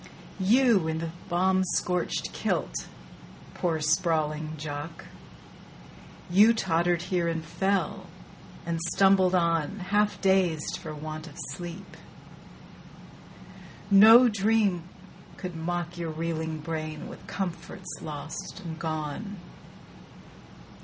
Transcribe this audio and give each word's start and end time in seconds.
You 0.39 0.87
in 0.87 0.97
the 0.97 1.11
bomb 1.29 1.63
scorched 1.63 2.33
kilt, 2.33 2.87
poor 3.53 3.79
sprawling 3.79 4.55
Jock, 4.57 5.05
You 6.27 6.55
tottered 6.55 7.03
here 7.03 7.27
and 7.27 7.45
fell, 7.45 8.07
and 8.65 8.79
stumbled 8.95 9.35
on, 9.35 9.77
Half 9.77 10.19
dazed 10.19 10.77
for 10.77 10.95
want 10.95 11.27
of 11.27 11.37
sleep. 11.51 11.95
No 13.91 14.27
dream 14.27 14.89
could 15.37 15.55
mock 15.55 15.99
Your 15.99 16.09
reeling 16.09 16.61
brain 16.61 17.07
with 17.07 17.27
comforts 17.27 18.01
lost 18.01 18.59
and 18.59 18.79
gone. 18.79 19.35